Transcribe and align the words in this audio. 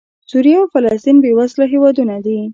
سوریه 0.29 0.57
او 0.61 0.67
فلسطین 0.73 1.17
بېوزله 1.23 1.65
هېوادونه 1.73 2.15
دي. 2.25 2.39